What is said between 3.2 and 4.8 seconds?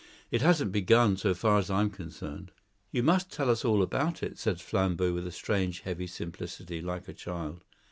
tell us all about it," said